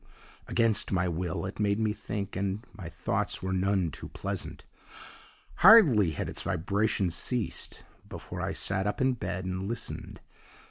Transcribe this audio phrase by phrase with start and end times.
[0.47, 4.65] "Against my will, it made me think, and my thoughts were none too pleasant.
[5.57, 10.19] "Hardly had its vibrations ceased before I sat up in bed and listened!